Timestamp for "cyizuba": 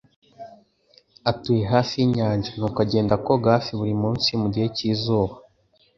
4.77-5.33